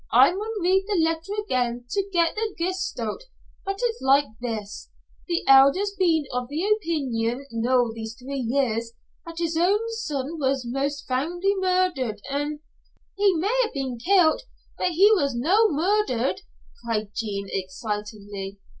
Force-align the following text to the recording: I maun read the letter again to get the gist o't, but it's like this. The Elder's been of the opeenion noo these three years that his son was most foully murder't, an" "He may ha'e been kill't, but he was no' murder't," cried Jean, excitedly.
I 0.11 0.31
maun 0.33 0.53
read 0.63 0.85
the 0.87 0.99
letter 0.99 1.31
again 1.45 1.85
to 1.91 2.09
get 2.11 2.33
the 2.33 2.55
gist 2.57 2.99
o't, 2.99 3.25
but 3.63 3.77
it's 3.83 4.01
like 4.01 4.25
this. 4.41 4.89
The 5.27 5.43
Elder's 5.47 5.93
been 5.95 6.25
of 6.33 6.47
the 6.47 6.63
opeenion 6.63 7.45
noo 7.51 7.93
these 7.93 8.15
three 8.15 8.39
years 8.43 8.93
that 9.27 9.37
his 9.37 9.53
son 9.53 10.39
was 10.39 10.65
most 10.65 11.07
foully 11.07 11.53
murder't, 11.57 12.19
an" 12.31 12.61
"He 13.19 13.31
may 13.35 13.55
ha'e 13.61 13.71
been 13.75 13.99
kill't, 13.99 14.41
but 14.75 14.87
he 14.93 15.11
was 15.11 15.35
no' 15.35 15.69
murder't," 15.69 16.41
cried 16.83 17.11
Jean, 17.13 17.45
excitedly. 17.51 18.57